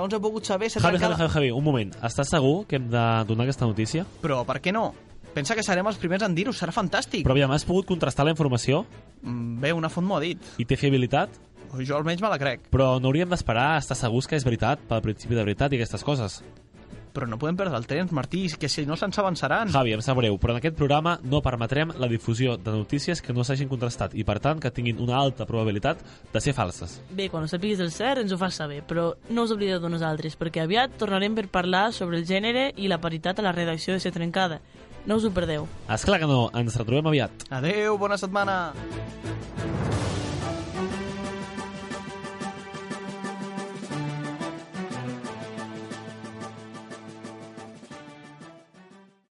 Segons 0.03 0.17
he 0.17 0.19
pogut 0.19 0.43
saber, 0.43 0.67
Javi, 0.67 0.83
Javi, 0.83 0.97
trencat... 0.99 1.13
Javi, 1.15 1.31
Javi, 1.31 1.49
un 1.55 1.63
moment. 1.63 1.93
Estàs 2.03 2.27
segur 2.33 2.65
que 2.67 2.75
hem 2.75 2.89
de 2.91 3.03
donar 3.29 3.45
aquesta 3.45 3.63
notícia? 3.69 4.03
Però 4.19 4.41
per 4.43 4.57
què 4.59 4.73
no? 4.75 4.89
Pensa 5.31 5.55
que 5.55 5.63
serem 5.63 5.87
els 5.87 5.95
primers 6.01 6.25
en 6.27 6.35
dir-ho, 6.35 6.51
serà 6.51 6.73
fantàstic. 6.75 7.23
Però 7.23 7.31
aviam, 7.37 7.53
has 7.55 7.63
pogut 7.63 7.87
contrastar 7.87 8.25
la 8.27 8.33
informació? 8.35 8.81
Mm, 9.21 9.61
Bé, 9.63 9.71
una 9.71 9.87
font 9.87 10.03
m'ho 10.03 10.17
ha 10.17 10.25
dit. 10.25 10.43
I 10.59 10.67
té 10.67 10.75
fiabilitat? 10.75 11.39
Jo 11.79 11.95
almenys 11.95 12.19
me 12.19 12.33
la 12.33 12.41
crec. 12.41 12.67
Però 12.73 12.97
no 12.99 13.13
hauríem 13.13 13.31
d'esperar 13.31 13.69
a 13.77 13.79
estar 13.79 13.95
segurs 13.95 14.27
que 14.27 14.35
és 14.35 14.43
veritat, 14.43 14.83
pel 14.91 15.05
principi 15.07 15.39
de 15.39 15.47
veritat 15.47 15.71
i 15.71 15.79
aquestes 15.79 16.03
coses. 16.03 16.41
Però 17.13 17.27
no 17.29 17.37
podem 17.37 17.57
perdre 17.59 17.77
el 17.77 17.85
temps, 17.85 18.11
Martí, 18.11 18.47
que 18.59 18.69
si 18.69 18.87
no 18.89 18.97
se'ns 18.97 19.19
avançaran. 19.21 19.69
Javi, 19.73 19.93
em 19.93 20.01
sap 20.01 20.17
greu, 20.17 20.39
però 20.41 20.55
en 20.55 20.59
aquest 20.59 20.75
programa 20.79 21.19
no 21.23 21.43
permetrem 21.45 21.93
la 22.01 22.09
difusió 22.09 22.57
de 22.57 22.73
notícies 22.73 23.21
que 23.21 23.35
no 23.37 23.45
s'hagin 23.45 23.69
contrastat 23.69 24.15
i, 24.17 24.25
per 24.25 24.39
tant, 24.41 24.59
que 24.59 24.71
tinguin 24.73 25.01
una 25.03 25.19
alta 25.19 25.45
probabilitat 25.45 26.01
de 26.33 26.41
ser 26.41 26.55
falses. 26.57 26.99
Bé, 27.13 27.29
quan 27.29 27.45
ho 27.45 27.51
sàpiguis 27.51 27.83
el 27.85 27.93
cert 27.93 28.23
ens 28.23 28.33
ho 28.33 28.39
fas 28.41 28.57
saber, 28.57 28.81
però 28.89 29.11
no 29.29 29.45
us 29.45 29.53
oblideu 29.53 29.79
de 29.83 29.93
nosaltres, 29.93 30.37
perquè 30.39 30.65
aviat 30.65 30.97
tornarem 30.97 31.37
per 31.37 31.47
parlar 31.53 31.91
sobre 31.93 32.17
el 32.17 32.25
gènere 32.25 32.71
i 32.77 32.89
la 32.89 33.01
paritat 33.03 33.39
a 33.39 33.45
la 33.45 33.53
redacció 33.53 33.93
de 33.93 34.01
Ser 34.01 34.13
Trencada. 34.15 34.61
No 35.05 35.19
us 35.19 35.25
ho 35.27 35.33
perdeu. 35.35 35.67
És 35.91 36.05
clar 36.07 36.21
que 36.21 36.29
no, 36.29 36.47
ens 36.55 36.79
retrobem 36.79 37.11
aviat. 37.11 37.45
Adeu, 37.51 37.97
bona 38.01 38.17
setmana. 38.17 38.61